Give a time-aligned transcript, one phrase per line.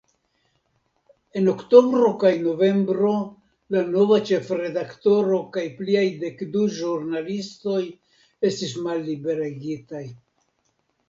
[1.41, 3.11] En oktobro kaj novembro
[3.75, 7.79] la nova ĉefredaktoro kaj pliaj dekdu ĵurnalistoj
[8.51, 10.05] estis malliberigitaj.